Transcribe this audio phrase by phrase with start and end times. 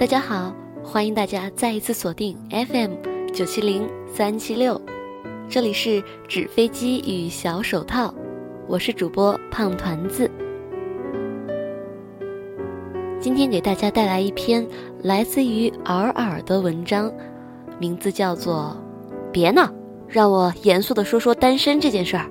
[0.00, 2.94] 大家好，欢迎大家再一次锁定 FM
[3.34, 4.80] 九七零三七六，
[5.46, 8.14] 这里是纸飞机与小手套，
[8.66, 10.30] 我是主播胖团子。
[13.20, 14.66] 今天给大家带来一篇
[15.02, 17.12] 来自于尔尔的文章，
[17.78, 18.74] 名字叫做
[19.30, 19.70] 《别闹，
[20.08, 22.24] 让我严肃的说说单身这件事儿》。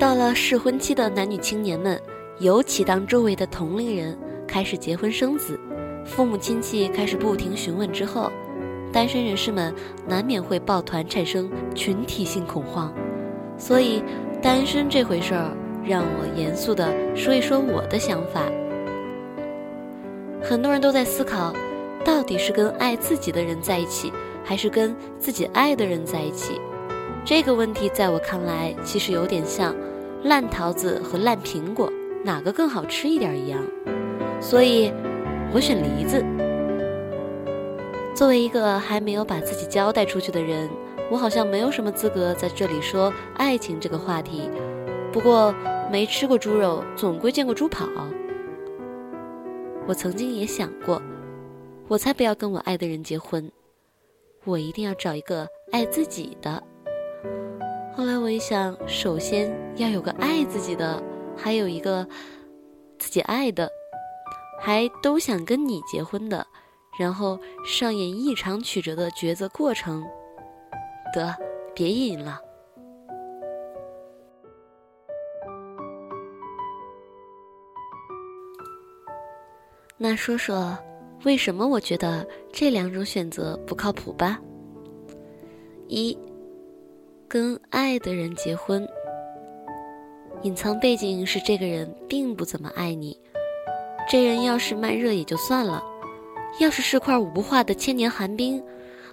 [0.00, 1.96] 到了适婚期的男女青年们，
[2.40, 5.60] 尤其当周围的同龄人开始结婚生子，
[6.06, 8.32] 父母亲戚开始不停询问之后，
[8.90, 9.74] 单身人士们
[10.08, 12.90] 难免会抱团产生群体性恐慌。
[13.58, 14.02] 所以，
[14.40, 18.50] 单身这回事儿，让我严肃地说一说我的想法。
[20.42, 21.52] 很多人都在思考，
[22.02, 24.10] 到底是跟爱自己的人在一起，
[24.42, 26.58] 还是跟自己爱的人在一起？
[27.22, 29.76] 这个问题在我看来，其实有点像。
[30.22, 31.90] 烂桃子和烂苹果
[32.24, 33.62] 哪个更好吃一点一样，
[34.40, 34.92] 所以，
[35.52, 36.24] 我选梨子。
[38.14, 40.68] 作为一个还没有把自己交代出去的人，
[41.10, 44.50] 我好像没有什么资格在这里说爱情这个话题。
[45.12, 45.54] 不过，
[45.90, 47.88] 没吃过猪肉，总归见过猪跑。
[49.86, 51.00] 我曾经也想过，
[51.88, 53.50] 我才不要跟我爱的人结婚，
[54.44, 56.62] 我一定要找一个爱自己的。
[57.94, 61.02] 后来我一想，首先要有个爱自己的，
[61.42, 62.06] 还有一个
[62.98, 63.70] 自己爱的，
[64.60, 66.46] 还都想跟你结婚的，
[66.98, 70.04] 然后上演一场曲折的抉择过程。
[71.14, 71.34] 得，
[71.74, 72.40] 别意淫了。
[79.96, 80.78] 那说说，
[81.24, 84.38] 为什么我觉得这两种选择不靠谱吧？
[85.88, 86.16] 一。
[87.28, 88.84] 跟爱的人结婚，
[90.42, 93.18] 隐藏背景是这个人并不怎么爱你。
[94.08, 95.82] 这人要是慢热也就算了，
[96.58, 98.62] 要是是块无化的千年寒冰，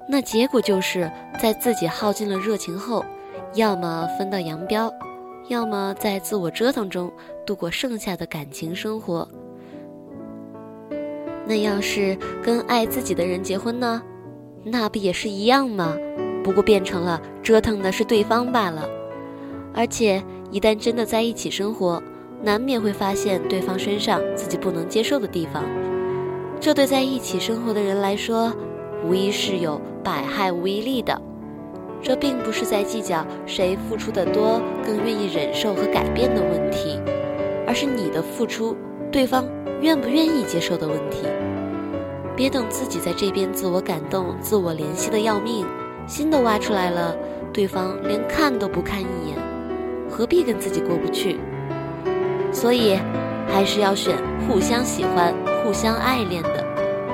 [0.09, 3.05] 那结果就是在自己耗尽了热情后，
[3.53, 4.91] 要么分道扬镳，
[5.49, 7.11] 要么在自我折腾中
[7.45, 9.27] 度过剩下的感情生活。
[11.45, 14.01] 那要是跟爱自己的人结婚呢？
[14.63, 15.95] 那不也是一样吗？
[16.43, 18.89] 不过变成了折腾的是对方罢了，
[19.73, 22.01] 而且一旦真的在一起生活，
[22.41, 25.63] 难免会发现对方身上自己不能接受的地方。
[26.59, 28.53] 这对在一起生活的人来说，
[29.03, 31.21] 无疑是有百害无一利的。
[32.01, 36.99] 这并不是在计较谁付出的多，更愿意忍受和改变的问题，
[37.67, 38.75] 而是你的付出，
[39.11, 39.45] 对方
[39.81, 41.27] 愿不愿意接受的问题。
[42.35, 45.65] 别等自己在这边自我感动、自我怜惜的要命。
[46.05, 47.13] 心都挖出来了，
[47.51, 49.37] 对方连看都不看一眼，
[50.17, 51.39] 何必跟自己过不去？
[52.51, 52.97] 所以，
[53.47, 54.17] 还是要选
[54.47, 55.31] 互相喜欢、
[55.63, 56.65] 互相爱恋的，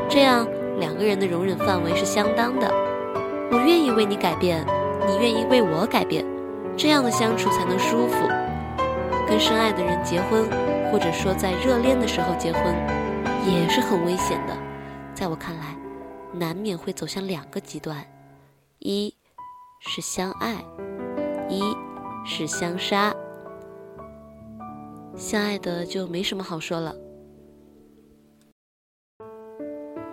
[0.08, 0.48] 这样
[0.80, 2.74] 两个人的容忍范围是相当的。
[3.52, 4.66] 我愿意为你改变，
[5.06, 6.26] 你愿意为我改变，
[6.78, 8.26] 这样的相处才能舒服。
[9.28, 10.46] 跟深爱的人结婚，
[10.90, 12.74] 或者说在热恋的时候结婚，
[13.46, 14.56] 也是很危险的。
[15.14, 15.76] 在我看来，
[16.32, 18.02] 难免会走向两个极端。
[18.80, 19.14] 一
[19.82, 20.56] 是相爱，
[21.50, 21.62] 一
[22.26, 23.14] 是相杀。
[25.16, 26.96] 相爱的就没什么好说了。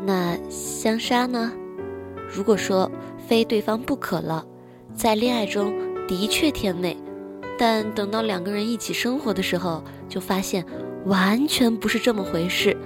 [0.03, 1.53] 那相杀呢？
[2.29, 4.47] 如果说非对方不可了，
[4.95, 5.75] 在恋爱中
[6.07, 6.97] 的确甜美，
[7.59, 10.65] 但等到两个人一起生活的时候，就发现
[11.07, 12.77] 完全不是这么回事，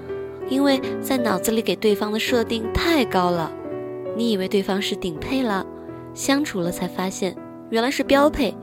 [0.49, 3.53] 因为在脑子里给对方的设定太高了，
[4.17, 5.65] 你以为对方是顶配了。
[6.15, 7.37] 相处了才发现，
[7.71, 8.55] 原来是标配，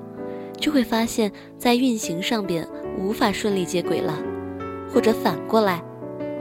[0.62, 2.66] 就会发现，在运行上边
[2.98, 4.18] 无法顺利接轨了，
[4.94, 5.84] 或者反过来，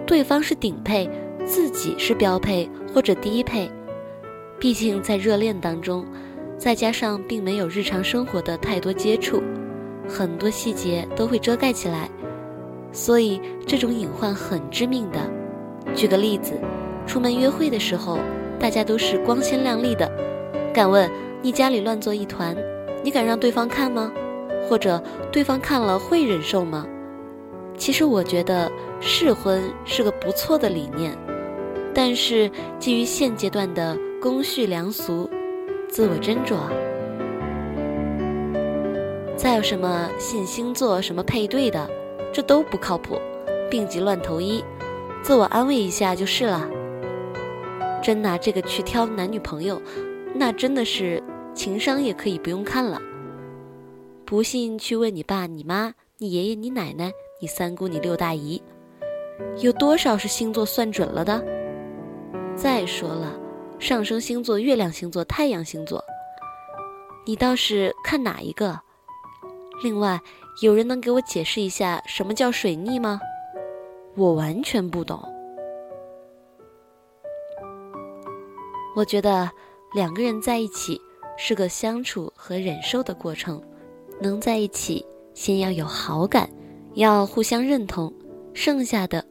[0.06, 1.10] 对方是顶配，
[1.44, 3.68] 自己是标配或者低配。
[4.58, 6.04] 毕竟在热恋当中，
[6.58, 9.42] 再加上并没有日常生活的太多接触，
[10.06, 12.10] 很多细节都会遮盖起来，
[12.92, 15.18] 所以这种隐患很致命的。
[15.94, 16.52] 举个例子，
[17.06, 18.18] 出门约会的时候，
[18.58, 20.12] 大家都是光鲜亮丽的。
[20.74, 22.54] 敢问你家里乱作一团，
[23.02, 24.12] 你敢让对方看吗？
[24.68, 25.02] 或者
[25.32, 26.86] 对方看了会忍受吗？
[27.76, 28.70] 其实我觉得
[29.00, 31.16] 试婚是个不错的理念，
[31.94, 35.28] 但是基于现阶段的公序良俗，
[35.88, 36.56] 自我斟酌。
[39.34, 41.90] 再有什么信星座、什么配对的，
[42.30, 43.18] 这都不靠谱，
[43.70, 44.62] 病急乱投医，
[45.22, 46.68] 自我安慰一下就是了。
[48.02, 49.80] 真拿这个去挑男女朋友。
[50.34, 51.20] 那真的是
[51.54, 53.00] 情商也可以不用看了。
[54.24, 58.62] 不信去问你爸、你妈、你爷爷、你奶奶、你三姑、你六大姨，
[59.58, 61.44] 有多少是星座算准了的？
[62.54, 63.38] 再说了，
[63.78, 66.04] 上升星座、月亮星座、太阳星座，
[67.26, 68.78] 你倒是看哪一个？
[69.82, 70.20] 另外，
[70.62, 73.20] 有人能给我解释一下什么叫水逆吗？
[74.14, 75.20] 我完全不懂。
[78.94, 79.50] 我觉得
[79.94, 81.00] 两个人在一起
[81.42, 83.58] 是个相处和忍受的过程，
[84.20, 85.02] 能在一起
[85.32, 86.46] 先要有好感，
[86.96, 88.12] 要互相认同，
[88.52, 89.24] 剩下的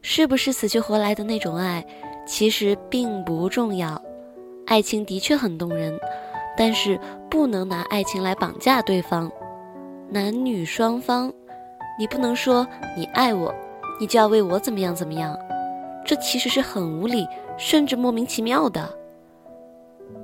[0.00, 1.84] 是不是死去活来的那种爱，
[2.26, 4.00] 其实并不重要。
[4.64, 6.00] 爱情的确很动人，
[6.56, 6.98] 但是
[7.30, 9.30] 不能拿爱情来绑架对方。
[10.08, 11.30] 男女双方，
[11.98, 12.66] 你不能说
[12.96, 13.54] 你爱我，
[14.00, 15.38] 你就要为我怎么样怎么样，
[16.06, 17.28] 这其实是很无理，
[17.58, 18.96] 甚至莫名其妙的。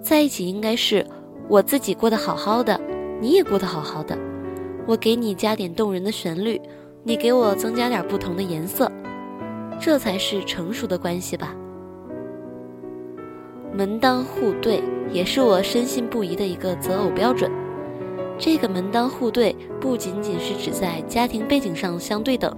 [0.00, 1.06] 在一起应该是
[1.48, 2.80] 我自己过得好好的，
[3.20, 4.18] 你也过得好好的，
[4.86, 6.60] 我给你加点动人的旋律，
[7.04, 8.90] 你给我增加点不同的颜色，
[9.80, 11.54] 这才是成熟的关系吧。
[13.72, 14.82] 门当户对
[15.12, 17.50] 也是我深信不疑的一个择偶标准。
[18.38, 22.54] 这个门当户对不仅仅是指在家庭背景上相对等，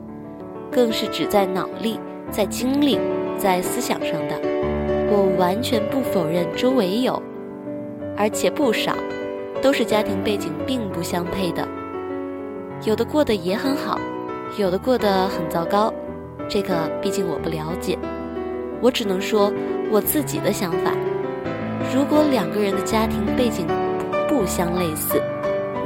[0.72, 2.00] 更是指在脑力、
[2.30, 2.98] 在精力、
[3.36, 4.40] 在思想上的。
[5.10, 7.22] 我完全不否认周围有，
[8.18, 8.92] 而且不少，
[9.62, 11.66] 都是家庭背景并不相配的。
[12.84, 13.98] 有的过得也很好，
[14.56, 15.92] 有的过得很糟糕。
[16.48, 17.96] 这个毕竟我不了解，
[18.80, 19.52] 我只能说
[19.90, 20.92] 我自己的想法。
[21.94, 23.66] 如果两个人的家庭背景
[24.28, 25.22] 不相类似，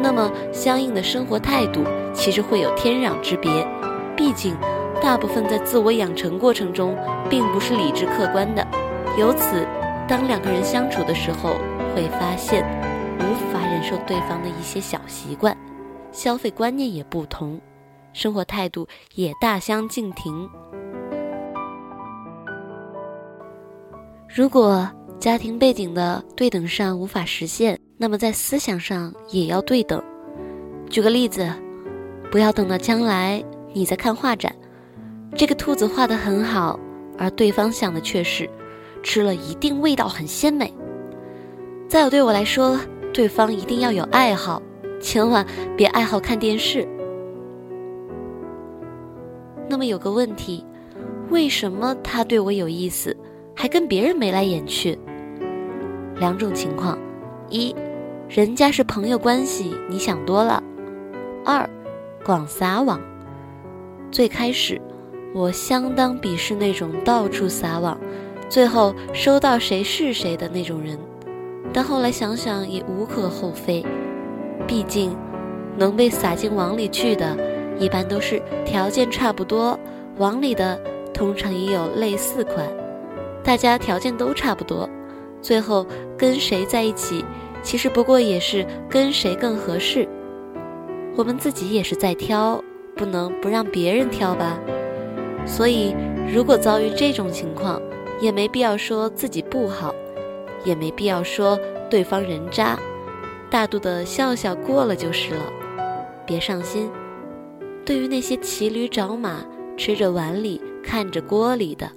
[0.00, 3.50] 那么，相应的生活态度其实会有天壤之别。
[4.16, 4.56] 毕竟，
[5.02, 6.96] 大部分在自我养成过程中，
[7.28, 8.66] 并不是理智客观的。
[9.18, 9.66] 由此，
[10.08, 11.56] 当两个人相处的时候，
[11.94, 12.64] 会发现
[13.18, 15.56] 无法忍受对方的一些小习惯，
[16.10, 17.60] 消费观念也不同，
[18.12, 20.48] 生活态度也大相径庭。
[24.34, 30.02] 如果家庭背景的对等上无法实现，那么在思想上也要对等。
[30.88, 31.48] 举个例子，
[32.30, 33.44] 不要等到将来
[33.74, 34.54] 你在看画展，
[35.36, 36.80] 这个兔子画得很好，
[37.18, 38.48] 而对方想的却是
[39.02, 40.72] 吃了一定味道很鲜美。
[41.92, 42.80] 再有，对我来说，
[43.12, 44.62] 对方一定要有爱好，
[44.98, 45.46] 千万
[45.76, 46.88] 别爱好看电视。
[49.68, 50.64] 那么有个问题，
[51.28, 53.14] 为什么他对我有意思，
[53.54, 54.98] 还跟别人眉来眼去？
[56.16, 56.98] 两种情况：
[57.50, 57.76] 一。
[58.26, 60.62] 人家是朋友关系，你想多了。
[61.44, 61.68] 二，
[62.24, 62.98] 广撒网。
[64.10, 64.80] 最开始，
[65.34, 68.00] 我相当鄙视那种到处撒网，
[68.48, 70.98] 最后收到谁是谁的那种人。
[71.72, 73.84] 但后来想想也无可厚非，
[74.66, 75.16] 毕竟
[75.76, 77.36] 能被撒进网里去的，
[77.78, 79.78] 一般都是条件差不多，
[80.18, 80.78] 网里的
[81.14, 82.66] 通常也有类似款，
[83.42, 84.88] 大家条件都差不多，
[85.40, 85.86] 最后
[86.16, 87.24] 跟谁在一起？
[87.62, 90.08] 其实不过也是跟谁更合适，
[91.16, 92.60] 我们自己也是在挑，
[92.96, 94.58] 不能不让别人挑吧。
[95.46, 95.94] 所以，
[96.32, 97.80] 如果遭遇这种情况，
[98.20, 99.94] 也没必要说自己不好，
[100.64, 101.58] 也没必要说
[101.90, 102.78] 对方人渣，
[103.50, 105.52] 大度的笑笑过了就是了，
[106.26, 106.90] 别上心。
[107.84, 109.44] 对于那些骑驴找马、
[109.76, 111.90] 吃着碗里看着锅里的，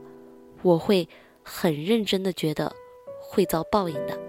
[0.64, 1.08] 我会
[1.44, 2.74] 很认真的觉得
[3.22, 4.20] 会遭报应的。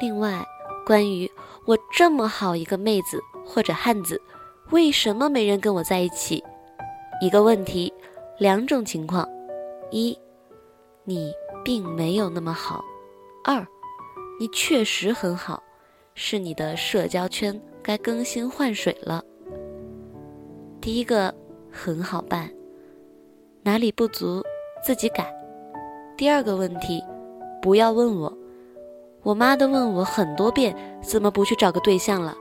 [0.00, 0.44] 另外，
[0.86, 1.30] 关于
[1.66, 4.20] 我这么好一个妹子或者汉子，
[4.70, 6.42] 为什么没人跟我在一起？
[7.20, 7.92] 一个问题，
[8.38, 9.26] 两种情况：
[9.90, 10.18] 一，
[11.04, 11.32] 你
[11.64, 12.80] 并没有那么好；
[13.44, 13.64] 二，
[14.40, 15.62] 你确实很好，
[16.14, 19.22] 是你的社交圈该更新换水了。
[20.80, 21.32] 第一个
[21.70, 22.50] 很好办，
[23.62, 24.42] 哪里不足
[24.84, 25.32] 自己改。
[26.16, 27.00] 第二个问题，
[27.62, 28.36] 不要问我。
[29.22, 32.34] 我妈都问我很多遍，怎么不去找个对象了？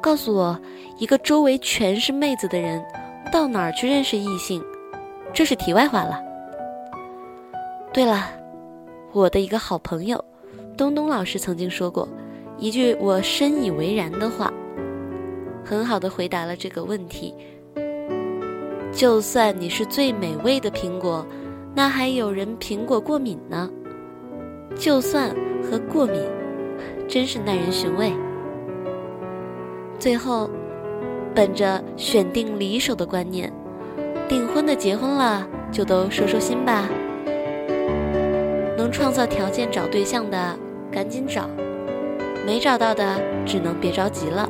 [0.00, 0.58] 告诉我，
[0.98, 2.82] 一个周围全是妹子的人，
[3.32, 4.62] 到哪儿去认识异性？
[5.32, 6.20] 这是题外话了。
[7.92, 8.30] 对了，
[9.12, 10.24] 我的一个好朋友，
[10.76, 12.08] 东东老师曾经说过
[12.58, 14.52] 一句我深以为然的话，
[15.64, 17.34] 很好的回答了这个问题。
[18.92, 21.26] 就算你是最美味的苹果，
[21.74, 23.68] 那还有人苹果过敏呢。
[24.76, 25.30] 就算
[25.62, 26.22] 和过敏，
[27.08, 28.12] 真是耐人寻味。
[29.98, 30.48] 最后，
[31.34, 33.52] 本着选定离手的观念，
[34.28, 36.88] 订婚的结婚了，就都收收心吧。
[38.76, 40.56] 能创造条件找对象的，
[40.92, 41.48] 赶紧找；
[42.46, 44.48] 没找到的，只能别着急了。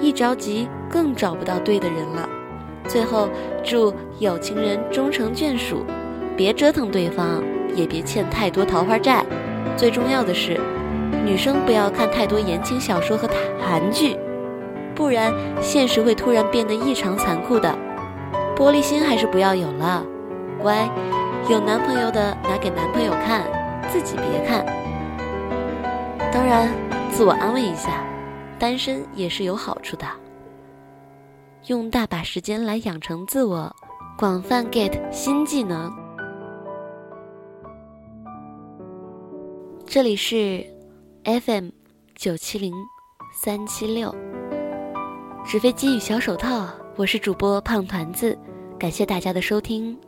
[0.00, 2.28] 一着急，更找不到对的人了。
[2.88, 3.28] 最后，
[3.62, 5.84] 祝有情人终成眷属，
[6.36, 7.44] 别折腾对方，
[7.76, 9.24] 也别欠太多桃花债。
[9.76, 10.58] 最重要的是，
[11.24, 13.28] 女生不要看太多言情小说和
[13.60, 14.16] 韩剧，
[14.98, 17.72] 不然现实会突然变得异常残酷的。
[18.56, 20.04] 玻璃心还是不要有了，
[20.60, 20.90] 乖，
[21.48, 23.44] 有男朋友的拿给男朋友看，
[23.92, 24.66] 自己别看。
[26.32, 26.68] 当然，
[27.12, 28.04] 自我安慰一下，
[28.58, 30.04] 单身也是有好处的。
[31.68, 33.72] 用大把时间来养成自我，
[34.18, 35.92] 广泛 get 新技能。
[39.86, 40.66] 这里是
[41.24, 41.68] FM
[42.16, 42.74] 九七零
[43.32, 44.12] 三七六，
[45.48, 48.38] 纸飞机与小手套，我是主播胖团子，
[48.78, 49.98] 感谢大家的收听。